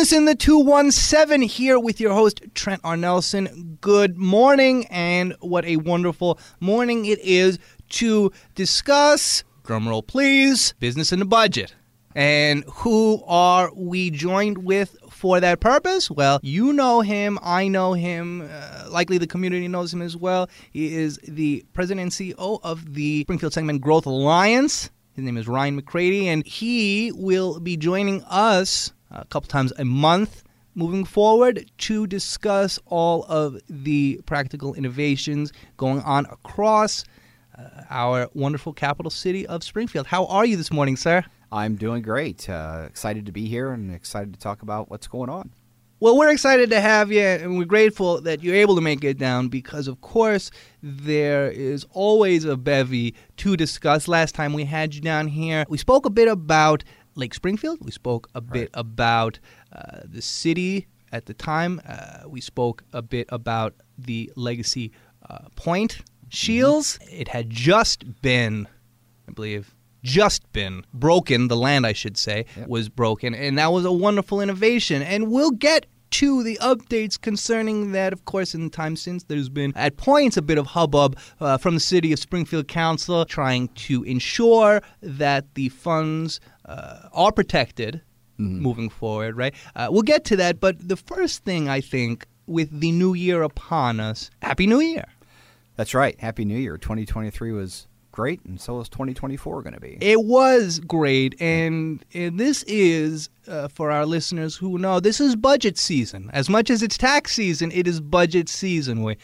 [0.00, 2.96] Business in the 217 here with your host, Trent R.
[2.96, 3.76] Nelson.
[3.82, 7.58] Good morning, and what a wonderful morning it is
[7.90, 11.74] to discuss, drumroll please, business in the budget.
[12.14, 16.10] And who are we joined with for that purpose?
[16.10, 20.48] Well, you know him, I know him, uh, likely the community knows him as well.
[20.70, 24.88] He is the president and CEO of the Springfield Sangamon Growth Alliance.
[25.12, 29.84] His name is Ryan McCrady, and he will be joining us a couple times a
[29.84, 30.42] month
[30.74, 37.04] moving forward to discuss all of the practical innovations going on across
[37.58, 40.06] uh, our wonderful capital city of Springfield.
[40.06, 41.24] How are you this morning, sir?
[41.52, 42.48] I'm doing great.
[42.48, 45.50] Uh, excited to be here and excited to talk about what's going on.
[46.02, 49.18] Well, we're excited to have you, and we're grateful that you're able to make it
[49.18, 50.50] down because, of course,
[50.82, 54.08] there is always a bevy to discuss.
[54.08, 57.78] Last time we had you down here, we spoke a bit about Lake Springfield.
[57.84, 59.38] We spoke a bit about
[59.72, 61.80] uh, the city at the time.
[61.86, 64.92] Uh, we spoke a bit about the Legacy
[65.28, 66.98] uh, Point Shields.
[67.02, 67.20] Mm-hmm.
[67.20, 68.68] It had just been,
[69.28, 71.48] I believe, just been broken.
[71.48, 72.68] The land, I should say, yep.
[72.68, 75.02] was broken, and that was a wonderful innovation.
[75.02, 79.48] And we'll get to the updates concerning that, of course, in the time since there's
[79.48, 83.68] been at points a bit of hubbub uh, from the city of Springfield Council trying
[83.68, 88.02] to ensure that the funds uh, are protected
[88.38, 88.60] mm-hmm.
[88.60, 89.54] moving forward, right?
[89.76, 93.42] Uh, we'll get to that, but the first thing I think with the new year
[93.42, 95.06] upon us, Happy New Year.
[95.76, 96.18] That's right.
[96.20, 96.76] Happy New Year.
[96.76, 99.98] 2023 was great, and so is 2024 going to be.
[100.00, 105.36] It was great, and, and this is uh, for our listeners who know this is
[105.36, 106.30] budget season.
[106.32, 109.02] As much as it's tax season, it is budget season.
[109.02, 109.16] Where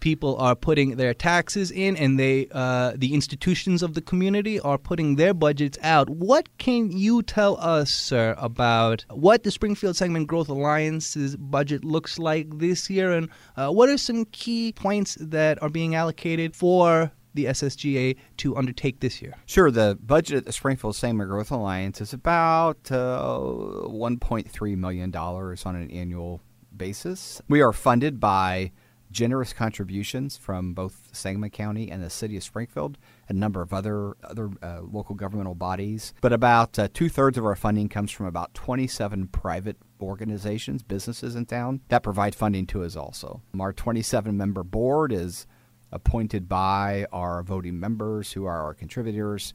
[0.00, 4.78] people are putting their taxes in, and they uh, the institutions of the community are
[4.78, 6.08] putting their budgets out.
[6.08, 12.18] What can you tell us, sir, about what the Springfield Sangamon Growth Alliance's budget looks
[12.18, 17.10] like this year, and uh, what are some key points that are being allocated for
[17.36, 19.34] the SSGA to undertake this year?
[19.46, 19.70] Sure.
[19.70, 25.90] The budget at the Springfield Sangamon Growth Alliance is about uh, $1.3 million on an
[25.90, 26.40] annual
[26.76, 27.40] basis.
[27.48, 28.72] We are funded by
[29.10, 32.98] generous contributions from both Sangamon County and the city of Springfield,
[33.28, 36.12] a number of other other uh, local governmental bodies.
[36.20, 41.34] But about uh, two thirds of our funding comes from about 27 private organizations, businesses
[41.34, 43.42] in town that provide funding to us also.
[43.58, 45.46] Our 27 member board is
[45.92, 49.54] appointed by our voting members who are our contributors,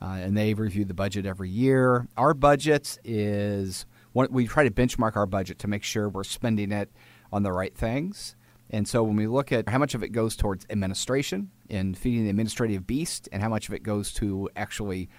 [0.00, 2.06] uh, and they review the budget every year.
[2.16, 6.90] Our budget is we try to benchmark our budget to make sure we're spending it
[7.32, 8.36] on the right things.
[8.70, 12.24] And so when we look at how much of it goes towards administration and feeding
[12.24, 15.10] the administrative beast, and how much of it goes to actually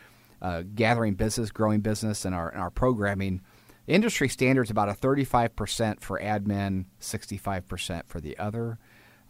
[0.42, 3.42] uh, gathering business, growing business, and our, and our programming,
[3.88, 8.80] industry standards about a 35% for admin, 65% for the other.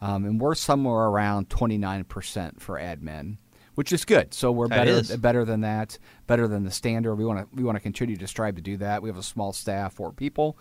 [0.03, 3.37] Um, and we're somewhere around 29% for admin,
[3.75, 4.33] which is good.
[4.33, 5.97] So we're better better than that,
[6.27, 7.15] better than the standard.
[7.15, 9.01] We want to we want to continue to strive to do that.
[9.01, 10.57] We have a small staff, four people,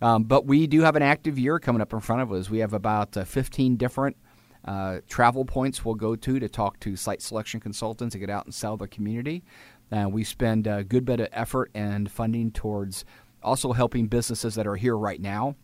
[0.00, 2.48] um, but we do have an active year coming up in front of us.
[2.48, 4.16] We have about uh, 15 different
[4.64, 8.46] uh, travel points we'll go to to talk to site selection consultants to get out
[8.46, 9.44] and sell the community.
[9.92, 13.04] Uh, we spend a good bit of effort and funding towards
[13.42, 15.56] also helping businesses that are here right now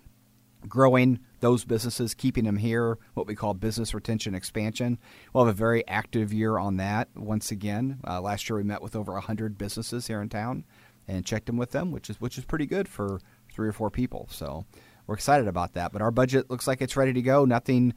[0.69, 4.99] growing those businesses, keeping them here, what we call business retention expansion.
[5.35, 8.01] We'll have a very active year on that once again.
[8.09, 10.65] Uh, last year we met with over 100 businesses here in town
[11.07, 13.21] and checked in with them, which is which is pretty good for
[13.53, 14.27] three or four people.
[14.31, 14.65] So
[15.07, 15.93] we're excited about that.
[15.93, 17.45] But our budget looks like it's ready to go.
[17.45, 17.93] Nothing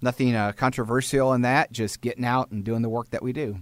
[0.00, 1.72] nothing uh, controversial in that.
[1.72, 3.60] Just getting out and doing the work that we do.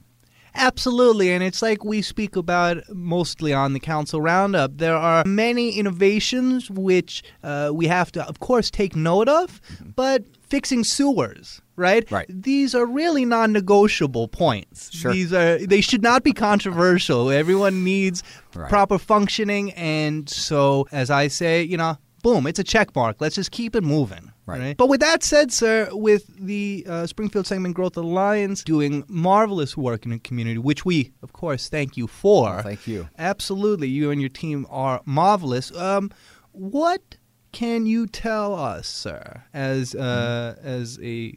[0.55, 4.78] Absolutely, and it's like we speak about mostly on the Council Roundup.
[4.78, 9.91] There are many innovations which uh, we have to, of course, take note of, mm-hmm.
[9.91, 12.10] but fixing sewers, right?
[12.10, 12.27] Right.
[12.28, 14.93] These are really non-negotiable points.
[14.93, 15.12] Sure.
[15.12, 17.31] These are they should not be controversial.
[17.31, 18.22] Everyone needs
[18.55, 18.69] right.
[18.69, 23.21] proper functioning, and so as I say, you know, boom, it's a check mark.
[23.21, 24.33] Let's just keep it moving.
[24.50, 24.60] Right.
[24.60, 24.76] right.
[24.76, 30.04] But with that said, sir, with the uh, Springfield Sangamon Growth Alliance doing marvelous work
[30.04, 32.44] in the community, which we, of course, thank you for.
[32.44, 33.08] Well, thank you.
[33.18, 33.88] Absolutely.
[33.88, 35.74] You and your team are marvelous.
[35.74, 36.10] Um,
[36.52, 37.16] what
[37.52, 40.66] can you tell us, sir, as uh, mm-hmm.
[40.66, 41.34] as a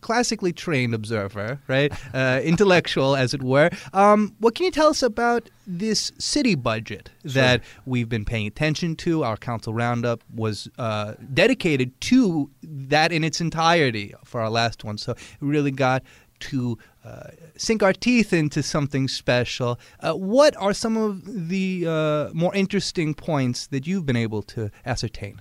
[0.00, 1.92] classically trained observer, right?
[2.12, 3.70] Uh, intellectual, as it were.
[3.92, 7.32] Um, what can you tell us about this city budget sure.
[7.32, 9.22] that we've been paying attention to?
[9.22, 14.98] Our council roundup was uh, dedicated to that in its entirety for our last one.
[14.98, 16.02] So we really got
[16.40, 19.78] to uh, sink our teeth into something special.
[20.00, 24.70] Uh, what are some of the uh, more interesting points that you've been able to
[24.84, 25.40] ascertain?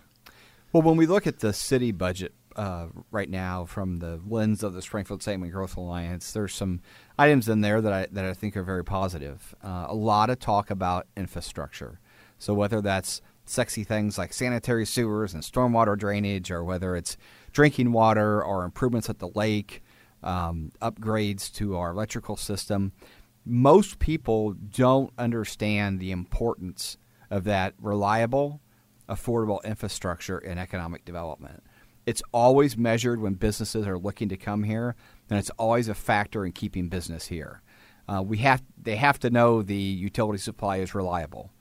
[0.71, 4.73] Well, when we look at the city budget uh, right now from the lens of
[4.73, 6.81] the Springfield Sangamon Growth Alliance, there's some
[7.17, 9.55] items in there that I that I think are very positive.
[9.63, 12.01] Uh, a lot of talk about infrastructure.
[12.37, 17.15] So whether that's sexy things like sanitary sewers and stormwater drainage, or whether it's
[17.53, 19.81] drinking water or improvements at the lake,
[20.21, 22.91] um, upgrades to our electrical system,
[23.45, 26.97] most people don't understand the importance
[27.31, 28.59] of that reliable,
[29.07, 31.63] affordable infrastructure in economic development.
[32.09, 34.95] It's always measured when businesses are looking to come here,
[35.29, 37.61] and it's always a factor in keeping business here.
[38.07, 41.51] Uh, we have they have to know the utility supply is reliable.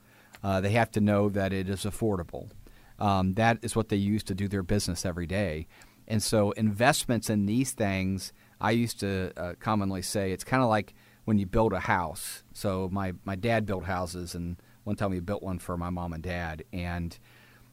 [0.43, 2.49] Uh, they have to know that it is affordable.
[2.97, 5.67] Um, that is what they use to do their business every day.
[6.07, 10.69] And so, investments in these things, I used to uh, commonly say it's kind of
[10.69, 12.41] like when you build a house.
[12.53, 16.11] So, my, my dad built houses, and one time we built one for my mom
[16.11, 16.63] and dad.
[16.73, 17.19] And,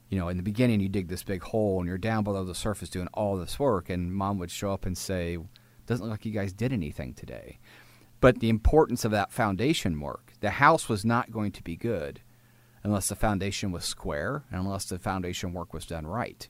[0.09, 2.55] you know, in the beginning, you dig this big hole and you're down below the
[2.55, 3.91] surface doing all this work.
[3.91, 5.39] And mom would show up and say,
[5.87, 7.59] Doesn't look like you guys did anything today.
[8.21, 12.21] But the importance of that foundation work, the house was not going to be good
[12.83, 16.49] unless the foundation was square and unless the foundation work was done right.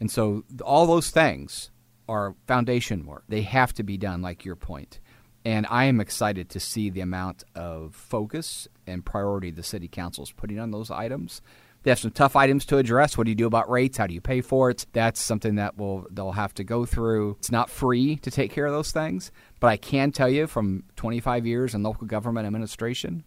[0.00, 1.70] And so all those things
[2.08, 3.24] are foundation work.
[3.28, 5.00] They have to be done, like your point.
[5.44, 10.24] And I am excited to see the amount of focus and priority the city council
[10.24, 11.40] is putting on those items.
[11.86, 13.16] They have some tough items to address.
[13.16, 13.96] What do you do about rates?
[13.96, 14.86] How do you pay for it?
[14.92, 17.36] That's something that will they'll have to go through.
[17.38, 19.30] It's not free to take care of those things,
[19.60, 23.22] but I can tell you from 25 years in local government administration,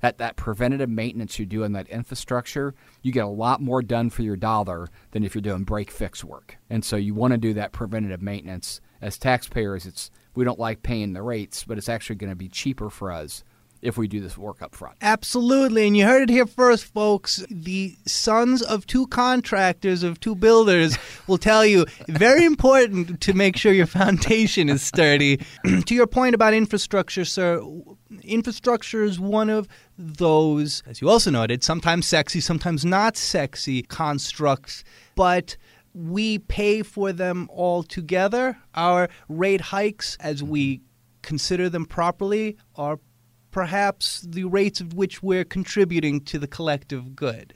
[0.00, 4.10] that, that preventative maintenance you do in that infrastructure, you get a lot more done
[4.10, 6.58] for your dollar than if you're doing break fix work.
[6.68, 8.82] And so you want to do that preventative maintenance.
[9.00, 12.50] As taxpayers, it's we don't like paying the rates, but it's actually going to be
[12.50, 13.42] cheaper for us
[13.82, 14.96] if we do this work up front.
[15.02, 15.86] Absolutely.
[15.86, 17.44] And you heard it here first, folks.
[17.50, 20.96] The sons of two contractors, of two builders,
[21.26, 25.44] will tell you very important to make sure your foundation is sturdy.
[25.84, 27.62] to your point about infrastructure, sir,
[28.22, 29.68] infrastructure is one of
[29.98, 34.84] those, as you also noted, sometimes sexy, sometimes not sexy constructs,
[35.16, 35.56] but
[35.94, 38.56] we pay for them all together.
[38.74, 40.80] Our rate hikes, as we
[41.20, 42.98] consider them properly, are
[43.52, 47.54] perhaps the rates at which we're contributing to the collective good.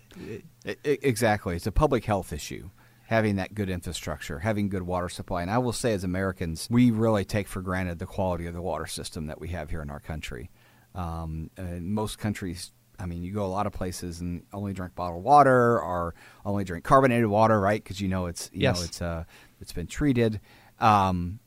[0.85, 1.57] Exactly.
[1.57, 2.71] It's a public health issue
[3.07, 5.43] having that good infrastructure, having good water supply.
[5.43, 8.63] And I will say, as Americans, we really take for granted the quality of the
[8.63, 10.51] water system that we have here in our country.
[10.95, 11.51] Um,
[11.81, 15.81] most countries, I mean, you go a lot of places and only drink bottled water
[15.81, 16.15] or
[16.45, 17.83] only drink carbonated water, right?
[17.83, 18.79] Because you know it's you yes.
[18.79, 19.25] know it's uh,
[19.61, 20.41] it's been treated.
[20.81, 21.39] Um,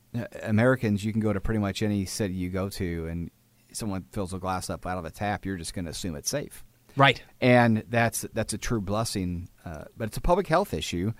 [0.41, 3.31] Americans, you can go to pretty much any city you go to, and
[3.79, 6.29] someone fills a glass up out of a tap, you're just going to assume it's
[6.29, 6.63] safe.
[6.95, 7.21] Right.
[7.39, 11.13] And that's that's a true blessing, uh, but it's a public health issue,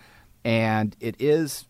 [0.44, 1.68] and it is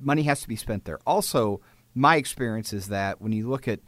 [0.00, 0.98] money has to be spent there.
[1.06, 1.60] Also,
[1.94, 3.80] my experience is that when you look at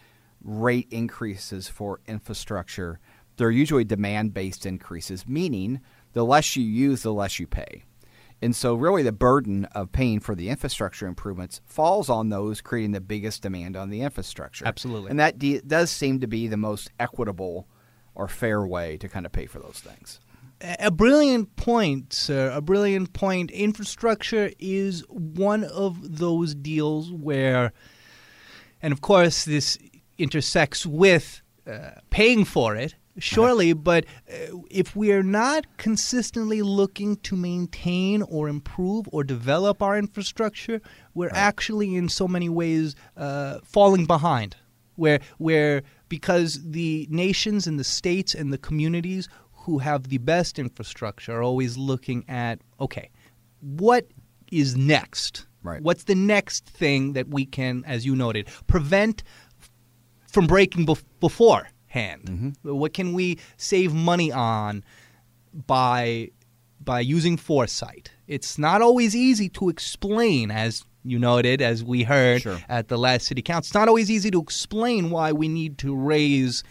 [0.42, 2.98] rate increases for infrastructure,
[3.36, 5.80] they're usually demand based increases, meaning
[6.12, 7.84] the less you use, the less you pay.
[8.42, 12.92] And so, really, the burden of paying for the infrastructure improvements falls on those creating
[12.92, 14.66] the biggest demand on the infrastructure.
[14.66, 15.10] Absolutely.
[15.10, 17.68] And that de- does seem to be the most equitable
[18.14, 20.20] or fair way to kind of pay for those things.
[20.62, 22.50] A brilliant point, sir.
[22.50, 23.50] A brilliant point.
[23.50, 27.72] Infrastructure is one of those deals where,
[28.82, 29.78] and of course, this
[30.18, 37.16] intersects with uh, paying for it surely, but uh, if we are not consistently looking
[37.16, 40.80] to maintain or improve or develop our infrastructure,
[41.14, 41.36] we're right.
[41.36, 44.56] actually in so many ways uh, falling behind.
[44.96, 50.58] Where, where because the nations and the states and the communities who have the best
[50.58, 53.10] infrastructure are always looking at okay,
[53.60, 54.06] what
[54.50, 55.46] is next?
[55.62, 55.82] Right.
[55.82, 59.22] What's the next thing that we can, as you noted, prevent
[60.26, 61.68] from breaking bef- before?
[61.90, 62.24] Hand?
[62.24, 62.76] Mm-hmm.
[62.76, 64.82] What can we save money on
[65.66, 66.30] by
[66.80, 68.10] by using foresight?
[68.26, 72.58] It's not always easy to explain, as you noted, as we heard sure.
[72.68, 73.68] at the last city council.
[73.68, 76.62] It's not always easy to explain why we need to raise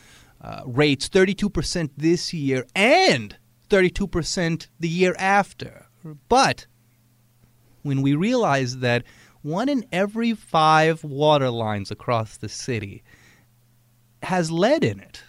[0.41, 3.35] uh, rates 32% this year and
[3.69, 5.85] 32% the year after.
[6.29, 6.65] But
[7.83, 9.03] when we realize that
[9.41, 13.03] one in every five water lines across the city
[14.23, 15.21] has lead in it.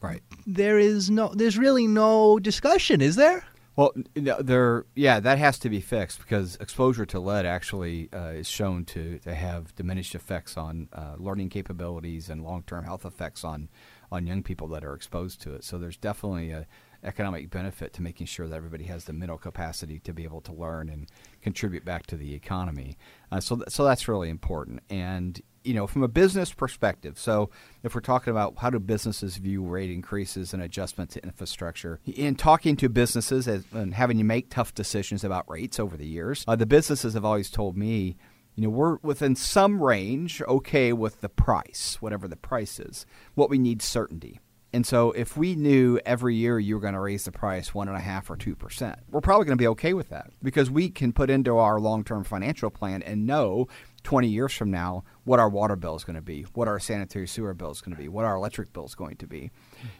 [0.00, 0.22] Right.
[0.46, 3.44] There is no there's really no discussion, is there?
[3.76, 8.48] Well, there, yeah, that has to be fixed because exposure to lead actually uh, is
[8.48, 13.42] shown to, to have diminished effects on uh, learning capabilities and long term health effects
[13.42, 13.68] on,
[14.12, 15.64] on young people that are exposed to it.
[15.64, 16.66] So there's definitely a
[17.02, 20.52] economic benefit to making sure that everybody has the mental capacity to be able to
[20.52, 21.08] learn and
[21.42, 22.96] contribute back to the economy.
[23.30, 24.82] Uh, so, th- so that's really important.
[24.88, 27.50] And you know, from a business perspective, so
[27.82, 32.36] if we're talking about how do businesses view rate increases and adjustment to infrastructure, in
[32.36, 36.54] talking to businesses and having to make tough decisions about rates over the years, uh,
[36.54, 38.16] the businesses have always told me,
[38.54, 43.06] you know, we're within some range okay with the price, whatever the price is.
[43.34, 44.40] What we need certainty.
[44.74, 47.86] And so, if we knew every year you were going to raise the price one
[47.86, 50.68] and a half or two percent, we're probably going to be okay with that because
[50.68, 53.68] we can put into our long-term financial plan and know
[54.04, 57.26] 20 years from now what our water bill is going to be, what our sanitary
[57.26, 59.50] sewer bill is going to be, what our electric bill is going to be.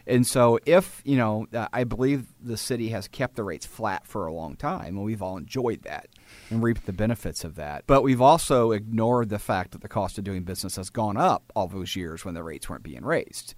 [0.07, 4.07] And so, if, you know, uh, I believe the city has kept the rates flat
[4.07, 6.09] for a long time, and we've all enjoyed that
[6.51, 7.85] and reaped the benefits of that.
[7.87, 11.51] But we've also ignored the fact that the cost of doing business has gone up
[11.57, 13.55] all those years when the rates weren't being raised.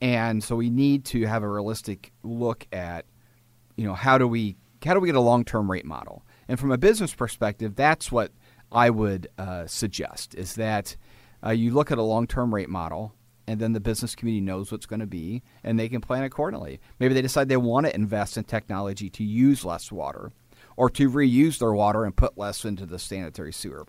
[0.00, 3.04] And so we need to have a realistic look at,
[3.76, 6.24] you know, how do we how do we get a long term rate model?
[6.46, 8.32] And from a business perspective, that's what
[8.70, 10.96] I would uh, suggest is that
[11.44, 13.14] uh, you look at a long term rate model
[13.46, 16.80] and then the business community knows what's going to be and they can plan accordingly.
[16.98, 20.32] Maybe they decide they want to invest in technology to use less water
[20.76, 23.86] or to reuse their water and put less into the sanitary sewer.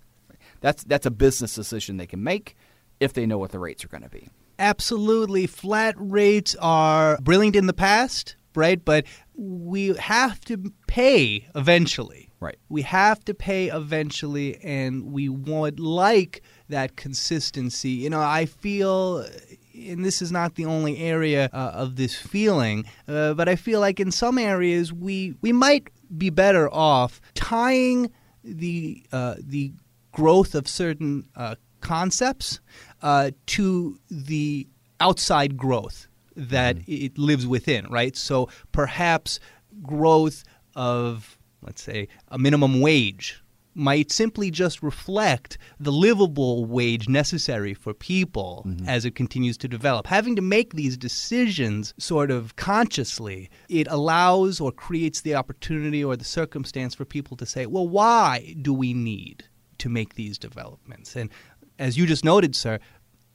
[0.62, 2.56] That's, that's a business decision they can make
[3.00, 4.30] if they know what the rates are going to be.
[4.58, 5.48] Absolutely.
[5.48, 8.84] Flat rates are brilliant in the past, right?
[8.84, 9.06] But
[9.36, 12.29] we have to pay eventually.
[12.40, 12.58] Right.
[12.70, 17.90] We have to pay eventually, and we would like that consistency.
[17.90, 19.26] You know, I feel,
[19.74, 23.82] and this is not the only area uh, of this feeling, uh, but I feel
[23.82, 28.10] like in some areas we we might be better off tying
[28.44, 29.74] the uh, the
[30.14, 32.62] growth of certain uh, concepts
[33.02, 34.66] uh, to the
[35.02, 37.06] outside growth that mm.
[37.06, 37.86] it lives within.
[37.88, 38.16] Right.
[38.16, 39.42] So perhaps
[39.82, 40.44] growth
[40.76, 43.44] of let's say, a minimum wage
[43.76, 48.88] might simply just reflect the livable wage necessary for people mm-hmm.
[48.90, 50.08] as it continues to develop.
[50.08, 56.18] Having to make these decisions sort of consciously, it allows or creates the opportunity or
[56.18, 59.46] the circumstance for people to say, well, why do we need
[59.78, 61.16] to make these developments?
[61.16, 61.30] And
[61.78, 62.80] as you just noted, sir,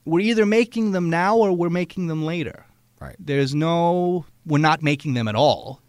[0.05, 2.67] we're either making them now or we're making them later.
[3.01, 3.17] Right.
[3.19, 5.81] There's no, we're not making them at all.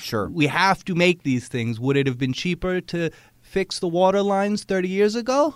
[0.00, 0.28] Sure.
[0.30, 1.80] We have to make these things.
[1.80, 5.54] Would it have been cheaper to fix the water lines 30 years ago?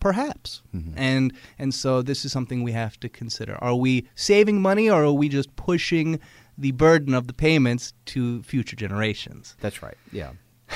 [0.00, 0.62] Perhaps.
[0.74, 0.92] Mm-hmm.
[0.96, 3.56] And and so this is something we have to consider.
[3.60, 6.20] Are we saving money or are we just pushing
[6.56, 9.56] the burden of the payments to future generations?
[9.60, 9.96] That's right.
[10.12, 10.32] Yeah.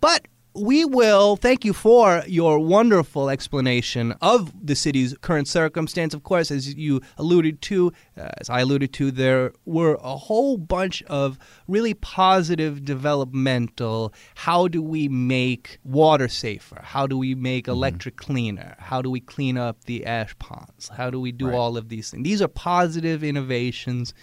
[0.00, 6.14] But we will thank you for your wonderful explanation of the city's current circumstance.
[6.14, 10.56] Of course, as you alluded to, uh, as I alluded to, there were a whole
[10.56, 14.14] bunch of really positive developmental.
[14.36, 16.80] How do we make water safer?
[16.84, 17.72] How do we make mm-hmm.
[17.72, 18.32] electric mm-hmm.
[18.32, 18.76] cleaner?
[18.78, 20.88] How do we clean up the ash ponds?
[20.88, 21.54] How do we do right.
[21.54, 22.22] all of these things?
[22.22, 24.14] These are positive innovations.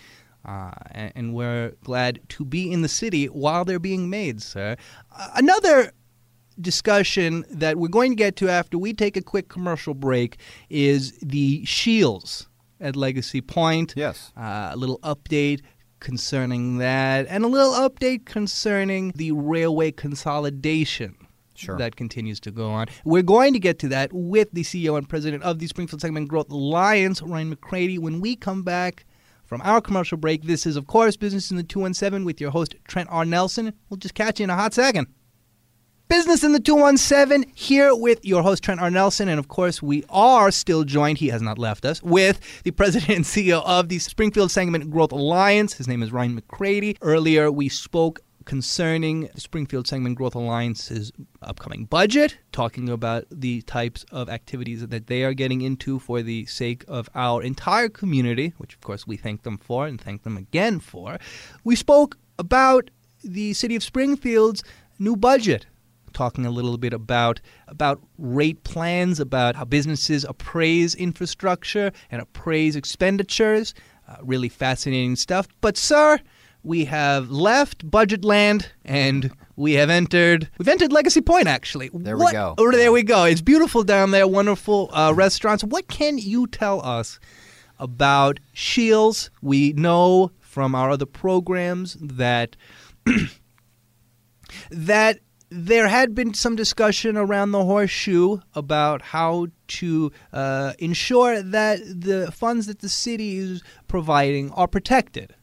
[0.44, 4.76] Uh, and, and, we're glad to be in the city while they're being made, sir.
[5.16, 5.92] Uh, another
[6.62, 10.38] discussion that we're going to get to after we take a quick commercial break
[10.70, 12.48] is the shields
[12.80, 13.94] at Legacy Pointe.
[13.96, 14.32] Yes.
[14.36, 15.62] Uh, a little update
[16.00, 21.16] concerning that, and a little update concerning the railway consolidation.
[21.54, 21.78] Sure.
[21.78, 22.88] That continues to go on.
[23.06, 26.26] We're going to get to that with the CEO and president of the Springfield Sangamon
[26.26, 29.06] Growth Alliance, Ryan McCrady, when we come back
[29.46, 30.44] from our commercial break.
[30.44, 33.26] This is, of course, Business in the 217 with your host, Trent R.
[33.26, 33.74] Nelson.
[33.90, 35.08] We'll just catch you in a hot second.
[36.12, 38.92] Business in the 217 here with your host, Trent R.
[38.92, 39.30] Nelson.
[39.30, 43.10] And of course, we are still joined, he has not left us, with the president
[43.12, 45.72] and CEO of the Springfield Sangamon Growth Alliance.
[45.72, 46.98] His name is Ryan McCrady.
[47.02, 51.14] Earlier, we spoke concerning the Springfield Sangamon Growth Alliance's
[51.44, 56.46] upcoming budget, talking about the types of activities that they are getting into for the
[56.46, 60.36] sake of our entire community, which of course we thank them for and thank them
[60.36, 61.20] again for.
[61.64, 62.92] We spoke about
[63.24, 64.62] the city of Springfield's
[65.00, 65.68] new budget
[66.14, 72.76] talking a little bit about about rate plans, about how businesses appraise infrastructure and appraise
[72.76, 73.74] expenditures.
[74.08, 75.48] Uh, really fascinating stuff.
[75.62, 76.20] But sir,
[76.64, 81.90] we have left budget land and we have entered we've entered legacy point actually.
[81.94, 82.56] There what, we go.
[82.58, 83.26] Oh, there we go.
[83.26, 85.64] It's beautiful down there wonderful uh, restaurants.
[85.64, 87.20] What can you tell us
[87.80, 89.30] about shields?
[89.42, 92.56] We know from our other programs that
[94.72, 95.20] that
[95.52, 102.32] there had been some discussion around the horseshoe about how to uh, ensure that the
[102.32, 105.36] funds that the city is providing are protected.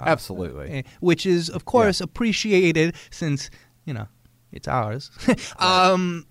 [0.00, 0.78] Absolutely.
[0.78, 2.04] Uh, which is, of course, yeah.
[2.04, 3.50] appreciated since,
[3.84, 4.08] you know,
[4.50, 5.10] it's ours.
[5.58, 6.26] um,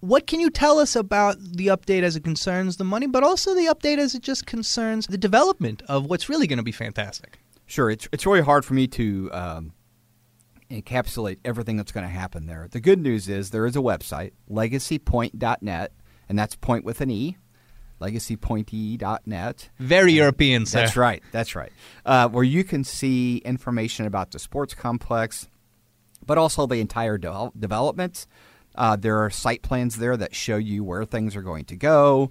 [0.00, 3.54] what can you tell us about the update as it concerns the money, but also
[3.54, 7.38] the update as it just concerns the development of what's really going to be fantastic?
[7.66, 7.88] Sure.
[7.88, 9.72] It's, it's really hard for me to um,
[10.70, 12.68] encapsulate everything that's going to happen there.
[12.70, 15.92] The good news is there is a website, legacypoint.net,
[16.28, 17.36] and that's point with an E,
[18.00, 19.70] legacypointe.net.
[19.78, 20.80] Very European, sir.
[20.80, 21.22] That's right.
[21.32, 21.72] That's right.
[22.04, 25.48] Uh, where you can see information about the sports complex,
[26.24, 28.26] but also the entire de- development.
[28.74, 32.30] Uh, there are site plans there that show you where things are going to go,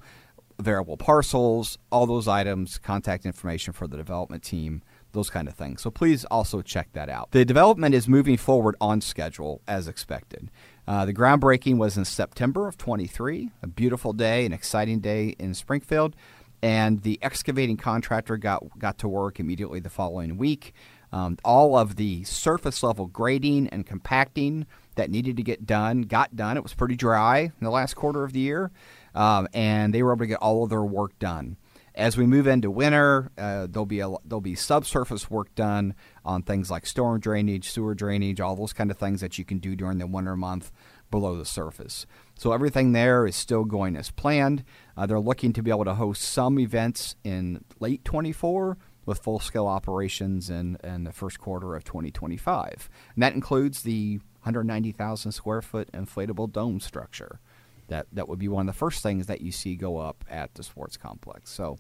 [0.60, 5.82] variable parcels, all those items, contact information for the development team those kind of things.
[5.82, 7.32] So please also check that out.
[7.32, 10.52] The development is moving forward on schedule as expected.
[10.88, 15.54] Uh, the groundbreaking was in September of 23, a beautiful day, an exciting day in
[15.54, 16.16] Springfield,
[16.62, 20.74] and the excavating contractor got got to work immediately the following week.
[21.12, 26.36] Um, all of the surface level grading and compacting that needed to get done got
[26.36, 26.58] done.
[26.58, 28.72] It was pretty dry in the last quarter of the year,
[29.16, 31.58] um, and they were able to get all of their work done.
[31.98, 36.44] As we move into winter, uh, there'll be a, there'll be subsurface work done on
[36.44, 39.76] things like storm drainage, sewer drainage, all those kind of things that you can do
[39.76, 40.72] during the winter month
[41.10, 42.06] below the surface.
[42.36, 44.64] So everything there is still going as planned.
[44.96, 48.78] Uh, they're looking to be able to host some events in late 24
[49.08, 52.90] with full scale operations in, in the first quarter of 2025.
[53.16, 57.40] And that includes the 190,000 square foot inflatable dome structure
[57.88, 60.54] that that would be one of the first things that you see go up at
[60.56, 61.52] the sports complex.
[61.52, 61.78] So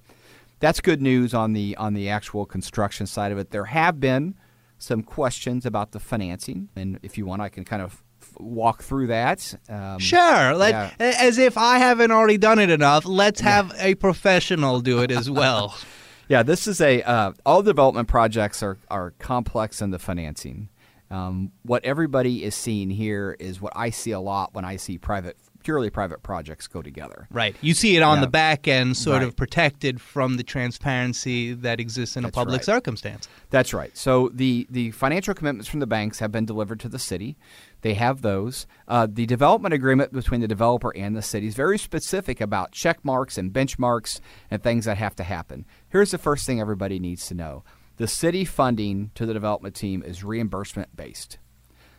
[0.59, 3.51] that's good news on the on the actual construction side of it.
[3.51, 4.35] There have been
[4.77, 8.03] some questions about the financing, and if you want, I can kind of
[8.39, 9.53] walk through that.
[9.69, 10.55] Um, sure.
[10.55, 10.91] Let, yeah.
[10.99, 13.85] As if I haven't already done it enough, let's have yeah.
[13.85, 15.75] a professional do it as well.
[16.27, 20.69] yeah, this is a uh, all development projects are are complex in the financing.
[21.09, 24.97] Um, what everybody is seeing here is what I see a lot when I see
[24.97, 27.27] private purely private projects go together.
[27.29, 27.53] Right.
[27.59, 28.21] You see it on yeah.
[28.21, 29.27] the back end, sort right.
[29.27, 32.65] of protected from the transparency that exists in That's a public right.
[32.65, 33.27] circumstance.
[33.49, 33.91] That's right.
[33.97, 37.35] So the the financial commitments from the banks have been delivered to the city.
[37.81, 38.65] They have those.
[38.87, 43.03] Uh, the development agreement between the developer and the city is very specific about check
[43.03, 45.65] marks and benchmarks and things that have to happen.
[45.89, 47.65] Here's the first thing everybody needs to know
[47.97, 51.39] the city funding to the development team is reimbursement based.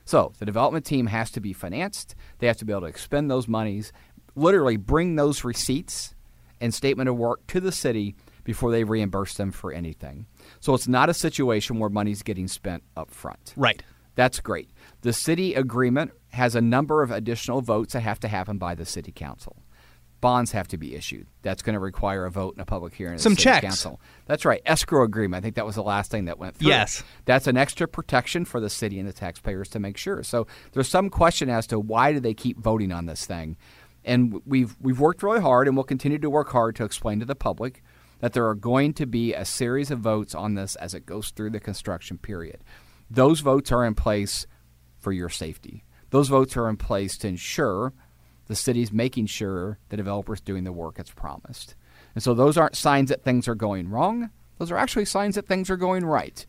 [0.09, 2.15] So the development team has to be financed.
[2.39, 3.93] They have to be able to expend those monies,
[4.35, 6.15] literally bring those receipts
[6.63, 10.25] and statement of work to the city before they reimburse them for anything.
[10.61, 13.53] So it's not a situation where money's getting spent up front.
[13.55, 13.83] Right.
[14.15, 14.71] That's great.
[15.03, 18.87] The city agreement has a number of additional votes that have to happen by the
[18.87, 19.57] city council
[20.21, 21.27] bonds have to be issued.
[21.43, 23.19] That's going to require a vote in a public hearing.
[23.19, 23.65] Some checks.
[23.65, 24.01] Council.
[24.27, 24.61] That's right.
[24.67, 25.41] Escrow agreement.
[25.41, 26.69] I think that was the last thing that went through.
[26.69, 27.03] Yes.
[27.25, 30.23] That's an extra protection for the city and the taxpayers to make sure.
[30.23, 33.57] So there's some question as to why do they keep voting on this thing,
[34.05, 37.27] and we've we've worked really hard and we'll continue to work hard to explain to
[37.27, 37.83] the public
[38.21, 41.31] that there are going to be a series of votes on this as it goes
[41.31, 42.63] through the construction period.
[43.11, 44.47] Those votes are in place
[44.99, 45.85] for your safety.
[46.11, 47.93] Those votes are in place to ensure
[48.49, 51.75] the city's making sure the developer's doing the work it's promised.
[52.15, 54.31] And so those aren't signs that things are going wrong.
[54.59, 56.45] Those are actually signs that things are going right.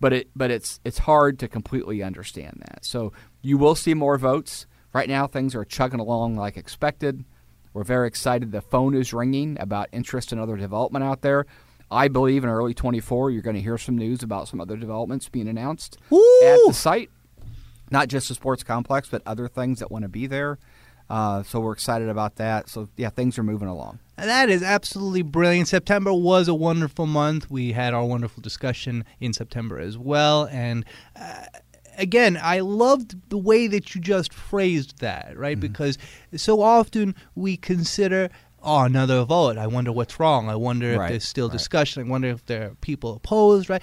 [0.00, 2.84] But it but it's it's hard to completely understand that.
[2.84, 4.66] So you will see more votes.
[4.92, 7.24] Right now things are chugging along like expected.
[7.72, 8.52] We're very excited.
[8.52, 11.46] The phone is ringing about interest in other development out there.
[11.90, 15.28] I believe in early 24 you're going to hear some news about some other developments
[15.28, 16.18] being announced Woo!
[16.42, 17.10] at the site.
[17.90, 20.58] Not just the sports complex, but other things that want to be there.
[21.10, 22.68] Uh, so we're excited about that.
[22.68, 23.98] So yeah, things are moving along.
[24.16, 25.68] That is absolutely brilliant.
[25.68, 27.50] September was a wonderful month.
[27.50, 30.84] We had our wonderful discussion in September as well, and.
[31.14, 31.44] Uh,
[31.96, 35.56] again, I loved the way that you just phrased that, right?
[35.56, 35.60] Mm-hmm.
[35.60, 35.98] Because
[36.34, 38.30] so often we consider,
[38.62, 39.58] oh, another vote.
[39.58, 40.48] I wonder what's wrong.
[40.48, 41.04] I wonder right.
[41.04, 41.52] if there's still right.
[41.52, 42.04] discussion.
[42.04, 43.82] I wonder if there are people opposed, right?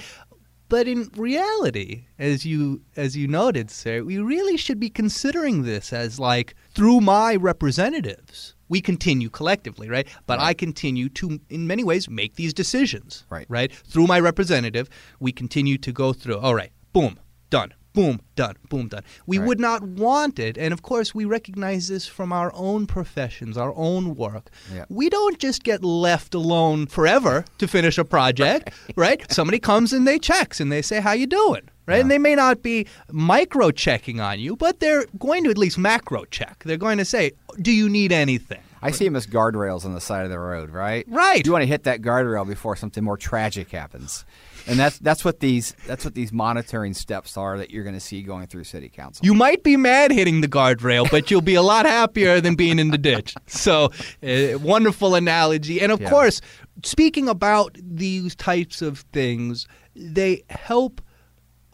[0.71, 5.91] But in reality, as you as you noted, sir, we really should be considering this
[5.91, 10.07] as like through my representatives, we continue collectively, right?
[10.27, 10.47] But right.
[10.47, 13.45] I continue to, in many ways, make these decisions, right?
[13.49, 14.87] Right through my representative,
[15.19, 16.37] we continue to go through.
[16.37, 19.03] All right, boom, done boom, done, boom, done.
[19.25, 19.47] We right.
[19.47, 20.57] would not want it.
[20.57, 24.49] And of course, we recognize this from our own professions, our own work.
[24.73, 24.85] Yeah.
[24.89, 29.19] We don't just get left alone forever to finish a project, right.
[29.19, 29.31] right?
[29.31, 31.69] Somebody comes and they checks and they say, how you doing?
[31.85, 31.95] right?
[31.95, 32.01] Yeah.
[32.01, 35.77] And they may not be micro checking on you, but they're going to at least
[35.77, 36.63] macro check.
[36.63, 40.01] They're going to say, "Do you need anything?" I see them as guardrails on the
[40.01, 41.05] side of the road, right?
[41.07, 41.45] Right.
[41.45, 44.25] You want to hit that guardrail before something more tragic happens,
[44.67, 47.99] and that's that's what these that's what these monitoring steps are that you're going to
[48.01, 49.25] see going through city council.
[49.25, 52.79] You might be mad hitting the guardrail, but you'll be a lot happier than being
[52.79, 53.35] in the ditch.
[53.47, 53.91] So,
[54.23, 55.79] uh, wonderful analogy.
[55.81, 56.09] And of Yeah.
[56.09, 56.41] course,
[56.83, 61.01] speaking about these types of things, they help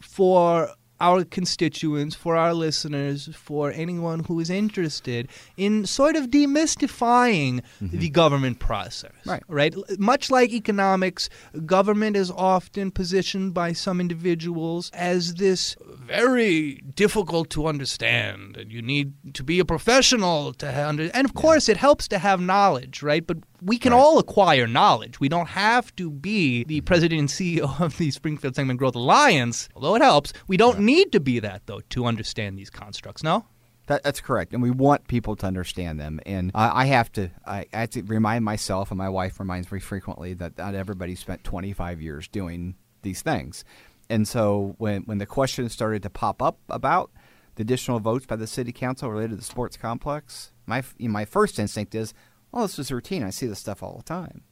[0.00, 7.60] for our constituents, for our listeners, for anyone who is interested in sort of demystifying
[7.82, 7.98] mm-hmm.
[7.98, 9.12] the government process.
[9.24, 9.42] Right.
[9.48, 9.74] Right?
[9.98, 11.28] Much like economics,
[11.66, 18.82] government is often positioned by some individuals as this very difficult to understand, and you
[18.82, 21.10] need to be a professional to under.
[21.14, 23.26] And of course, it helps to have knowledge, right?
[23.26, 23.98] But we can Right.
[23.98, 25.20] all acquire knowledge.
[25.20, 29.68] We don't have to be the president and CEO of the Springfield Sangamon Growth Alliance,
[29.74, 30.32] although it helps.
[30.46, 33.46] We don't need to be that, though, to understand these constructs, no?
[33.86, 36.20] That, that's correct, and we want people to understand them.
[36.26, 39.72] And I, I have to, I, I have to remind myself, and my wife reminds
[39.72, 43.64] me frequently that not everybody spent 25 years doing these things.
[44.10, 47.10] And so when when the question started to pop up about
[47.54, 51.58] the additional votes by the city council related to the sports complex, my my first
[51.58, 52.12] instinct is,
[52.52, 53.22] well, this is routine.
[53.22, 54.42] I see this stuff all the time.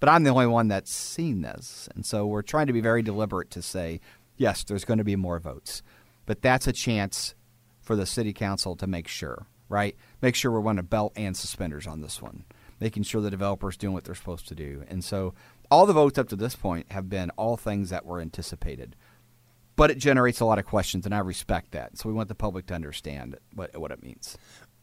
[0.00, 3.00] But I'm the only one that's seen this, and so we're trying to be very
[3.00, 4.00] deliberate to say,
[4.36, 5.82] yes, there's going to be more votes,
[6.26, 7.34] but that's a chance
[7.80, 9.96] for the city council to make sure, right?
[10.20, 12.44] Make sure we're wearing a belt and suspenders on this one,
[12.80, 14.82] making sure the developer's doing what they're supposed to do.
[14.88, 15.32] And so
[15.70, 18.96] all the votes up to this point have been all things that were anticipated.
[19.76, 21.98] But it generates a lot of questions, and I respect that.
[21.98, 24.38] So we want the public to understand what, what it means.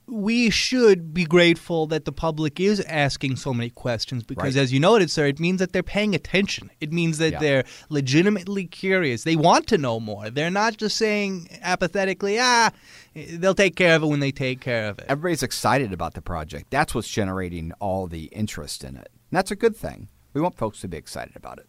[0.08, 4.62] We should be grateful that the public is asking so many questions because, Right.
[4.62, 6.70] as you noted, sir, it means that they're paying attention.
[6.82, 7.40] It means that Yeah.
[7.40, 9.24] they're legitimately curious.
[9.24, 10.30] They want to know more.
[10.30, 12.72] They're not just saying apathetically, ah,
[13.16, 15.06] they'll take care of it when they take care of it.
[15.08, 16.72] Everybody's excited about the project.
[16.72, 19.10] That's what's generating all the interest in it.
[19.32, 20.10] And that's a good thing.
[20.34, 21.68] We want folks to be excited about it.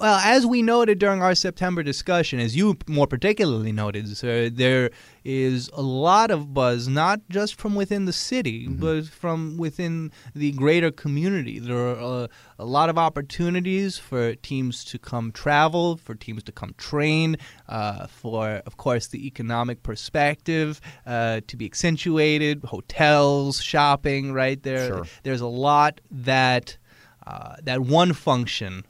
[0.00, 4.90] Well, as we noted during our September discussion, as you more particularly noted, sir, there
[5.24, 10.52] is a lot of buzz, not just from within the city, but from within the
[10.52, 11.58] greater community.
[11.58, 12.26] There are uh,
[12.58, 17.36] a lot of opportunities for teams to come travel, for teams to come train,
[17.68, 24.62] uh, for, of course, the economic perspective uh, to be accentuated, hotels, shopping, right?
[24.62, 25.04] There, Sure.
[25.24, 26.78] There's a lot that,
[27.26, 28.84] uh, that one function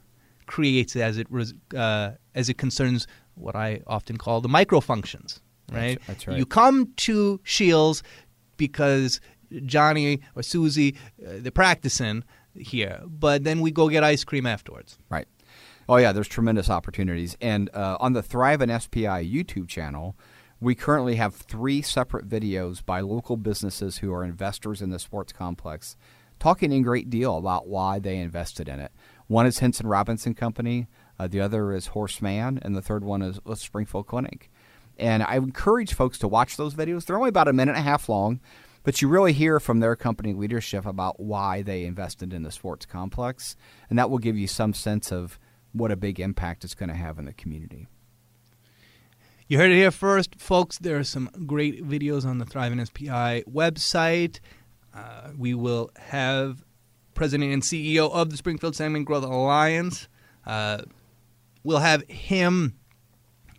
[0.49, 1.27] creates as it
[1.77, 5.41] uh, as it concerns what I often call the micro functions.
[5.71, 5.99] Right.
[6.07, 6.35] that's right.
[6.35, 8.01] You come to Shields
[8.57, 9.21] because
[9.65, 12.23] Johnny or Susie uh, they're practicing
[12.55, 14.97] here, but then we go get ice cream afterwards.
[15.09, 15.27] Right.
[15.87, 20.15] Oh yeah, there's tremendous opportunities, and uh, on the Thrive and SPI YouTube channel,
[20.59, 25.31] we currently have three separate videos by local businesses who are investors in the sports
[25.31, 25.95] complex,
[26.39, 28.91] talking in great deal about why they invested in it.
[29.29, 30.87] One is Henson Robinson Company,
[31.19, 34.49] uh, the other is Horseman, and the third one is, is Springfield Clinic.
[34.97, 37.05] And I encourage folks to watch those videos.
[37.05, 38.39] They're only about a minute and a half long,
[38.81, 42.87] but you really hear from their company leadership about why they invested in the sports
[42.87, 43.55] complex,
[43.87, 45.37] and that will give you some sense of
[45.73, 47.87] what a big impact it's going to have in the community.
[49.47, 50.79] You heard it here first, folks.
[50.79, 54.39] There are some great videos on the Thriving SPI website.
[54.91, 56.65] Uh, we will have
[57.19, 60.07] president and CEO of the Springfield Sangamon Growth Alliance.
[60.47, 60.83] Uh,
[61.65, 62.78] we'll have him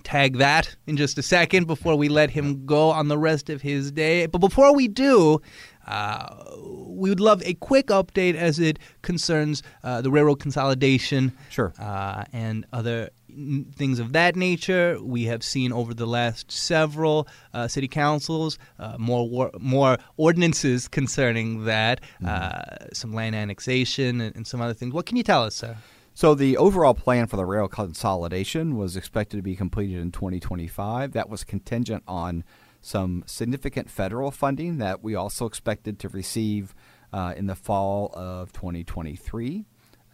[0.00, 3.62] tag that in just a second before we let him go on the rest of
[3.62, 4.26] his day.
[4.26, 5.40] But before we do,
[5.86, 6.44] uh,
[6.88, 11.72] we would love a quick update as it concerns uh, the railroad consolidation Sure.
[11.78, 14.98] uh, and other n- things of that nature.
[15.02, 20.86] We have seen over the last several uh, city councils uh, more war- more ordinances
[20.88, 24.92] concerning that, uh, some land annexation and, and some other things.
[24.92, 25.76] What can you tell us, sir?
[26.14, 31.12] So the overall plan for the rail consolidation was expected to be completed in 2025.
[31.12, 32.44] That was contingent on
[32.80, 36.74] some significant federal funding that we also expected to receive
[37.12, 39.64] uh, in the fall of 2023.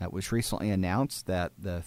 [0.00, 1.82] That was recently announced that the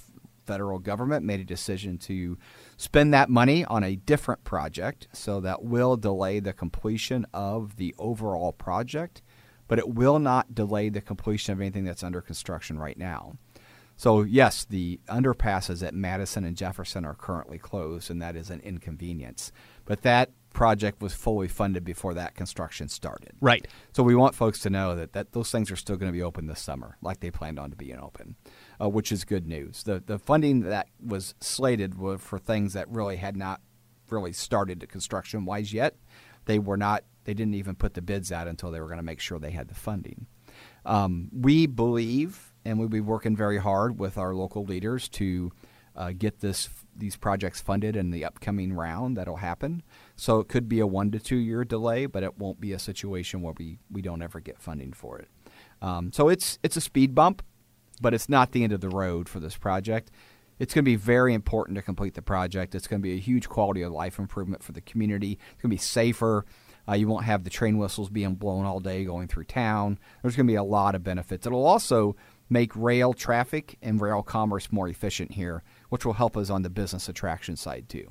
[0.46, 2.38] federal government made a decision to
[2.76, 7.94] spend that money on a different project, so that will delay the completion of the
[8.00, 9.22] overall project,
[9.68, 13.38] but it will not delay the completion of anything that's under construction right now.
[14.00, 18.62] So, yes, the underpasses at Madison and Jefferson are currently closed, and that is an
[18.62, 19.52] inconvenience.
[19.84, 23.34] But that project was fully funded before that construction started.
[23.42, 23.68] Right.
[23.92, 26.24] So we want folks to know that, that those things are still going to be
[26.24, 28.38] open this summer, like they planned on to be open,
[28.82, 29.84] uh, which is good news.
[29.84, 33.60] The the funding that was slated was for things that really had not
[34.10, 35.98] really started construction wise yet.
[36.46, 37.04] They were not.
[37.26, 39.52] They didn't even put the bids out until they were going to make sure they
[39.52, 40.28] had the funding.
[40.86, 45.52] Um, we believe, and we'll be working very hard with our local leaders to
[45.96, 49.82] uh, get this these projects funded in the upcoming round that'll happen.
[50.16, 52.80] So it could be a one to two year delay, but it won't be a
[52.80, 55.30] situation where we, we don't ever get funding for it.
[55.82, 57.44] Um, so it's it's a speed bump,
[58.02, 60.12] but it's not the end of the road for this project.
[60.58, 62.76] It's going to be very important to complete the project.
[62.76, 65.40] It's going to be a huge quality of life improvement for the community.
[65.54, 66.46] It's going to be safer.
[66.88, 70.00] Uh, you won't have the train whistles being blown all day going through town.
[70.22, 71.48] There's going to be a lot of benefits.
[71.48, 72.18] It'll also
[72.50, 76.70] make rail traffic and rail commerce more efficient here, which will help us on the
[76.70, 78.08] business attraction side too.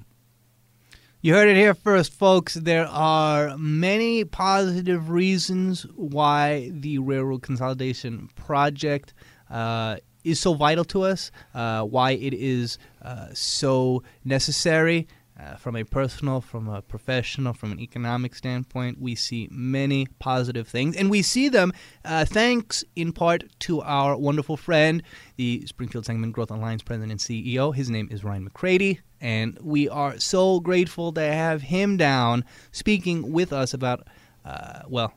[1.20, 2.55] You heard it here first, folks.
[2.55, 9.14] There are many positive reasons why the railroad consolidation project
[9.51, 15.09] uh, is so vital to us, uh, why it is uh, so necessary.
[15.40, 20.66] Uh, from a personal, from a professional, from an economic standpoint, we see many positive
[20.66, 20.96] things.
[20.96, 21.72] And we see them
[22.05, 25.01] uh, thanks in part to our wonderful friend,
[25.37, 27.72] the Springfield Sangamon Growth Alliance president and CEO.
[27.72, 28.98] His name is Ryan McCrady.
[29.20, 34.09] And we are so grateful to have him down speaking with us about,
[34.44, 35.12] uh, well,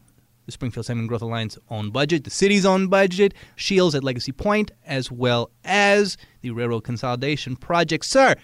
[0.46, 4.72] the Springfield Sangamon Growth Alliance own budget, the city's own budget, Shields at Legacy Pointe,
[4.86, 8.06] as well as the railroad consolidation project.
[8.06, 8.36] Sir,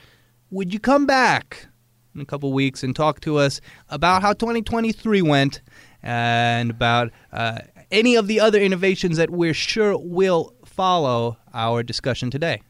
[0.50, 1.68] would you come back
[2.16, 5.62] in a couple weeks and talk to us about how 2023 went
[6.02, 7.60] and about uh,
[7.92, 12.62] any of the other innovations that we're sure will follow our discussion today?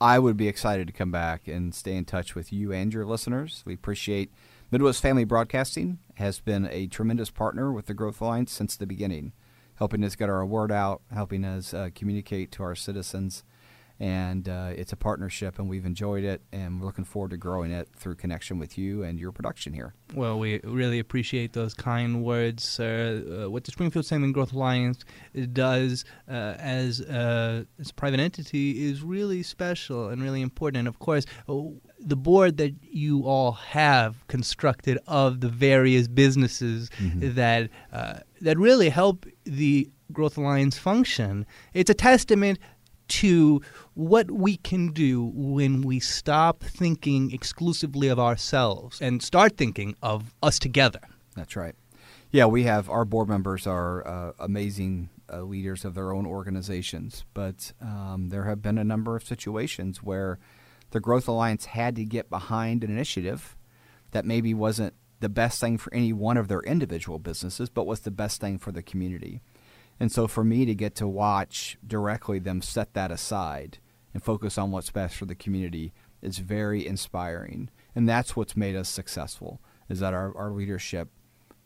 [0.00, 3.06] I would be excited to come back and stay in touch with you and your
[3.06, 3.62] listeners.
[3.64, 4.30] We appreciate
[4.70, 9.32] Midwest Family Broadcasting has been a tremendous partner with the Growth Alliance since the beginning,
[9.76, 13.44] helping us get our word out, helping us uh, communicate to our citizens
[13.98, 17.70] and uh, it's a partnership, and we've enjoyed it, and we're looking forward to growing
[17.70, 19.94] it through connection with you and your production here.
[20.14, 23.44] Well, we really appreciate those kind words, sir.
[23.44, 25.04] Uh, what the Springfield Sangamon Growth Alliance
[25.52, 30.80] does uh, as, uh, as a private entity is really special and really important.
[30.80, 36.90] And of course, oh, the board that you all have constructed of the various businesses
[36.98, 37.34] mm-hmm.
[37.34, 41.46] that uh, that really help the Growth Alliance function.
[41.72, 42.58] It's a testament
[43.08, 43.60] to
[43.96, 50.34] what we can do when we stop thinking exclusively of ourselves and start thinking of
[50.42, 51.00] us together.
[51.34, 51.74] That's right.
[52.30, 57.24] Yeah, we have our board members are uh, amazing uh, leaders of their own organizations,
[57.32, 60.38] but um, there have been a number of situations where
[60.90, 63.56] the Growth Alliance had to get behind an initiative
[64.10, 68.00] that maybe wasn't the best thing for any one of their individual businesses, but was
[68.00, 69.40] the best thing for the community.
[69.98, 73.78] And so for me to get to watch directly them set that aside
[74.16, 77.68] and focus on what's best for the community is very inspiring.
[77.94, 81.10] And that's what's made us successful is that our, our leadership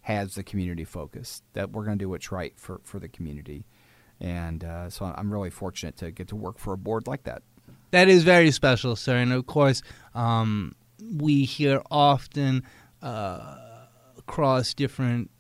[0.00, 3.66] has the community focus, that we're going to do what's right for, for the community.
[4.20, 7.44] And uh, so I'm really fortunate to get to work for a board like that.
[7.92, 9.18] That is very special, sir.
[9.18, 9.80] And of course,
[10.16, 10.74] um,
[11.18, 12.64] we hear often
[13.00, 13.58] uh,
[14.18, 15.30] across different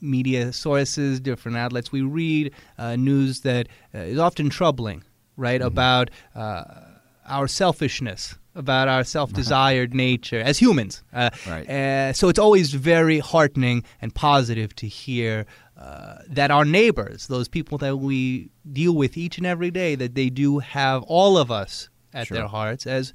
[0.00, 1.92] media sources, different outlets.
[1.92, 5.04] We read uh, news that uh, is often troubling,
[5.36, 5.66] right, mm-hmm.
[5.66, 6.64] about uh,
[7.26, 11.02] our selfishness, about our self-desired nature as humans.
[11.12, 11.68] Uh, right.
[11.68, 17.48] Uh, so it's always very heartening and positive to hear uh, that our neighbors, those
[17.48, 21.50] people that we deal with each and every day, that they do have all of
[21.50, 22.36] us at sure.
[22.36, 23.12] their hearts as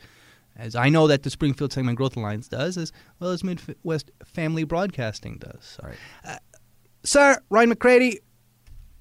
[0.58, 4.66] as I know that the Springfield Sangamon Growth Alliance does, as well as Midwest Family
[4.66, 5.80] Broadcasting does.
[5.82, 5.96] Right.
[6.26, 6.36] Uh,
[7.04, 8.18] Sir, Ryan McCrady,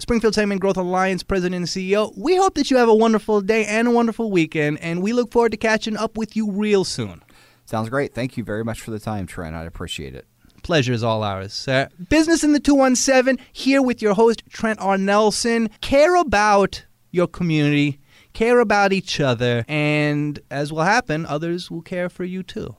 [0.01, 3.65] Springfield Sangamon Growth Alliance President and CEO, we hope that you have a wonderful day
[3.65, 7.21] and a wonderful weekend, and we look forward to catching up with you real soon.
[7.65, 8.15] Sounds great.
[8.15, 9.57] Thank you very much for the time, Trent.
[9.57, 10.27] I appreciate it.
[10.63, 11.89] Pleasure is all ours, sir.
[12.09, 14.97] Business in the 217, here with your host, Trent R.
[14.97, 15.69] Nelson.
[15.81, 17.99] Care about your community,
[18.35, 22.77] care about each other, and as will happen, others will care for you too.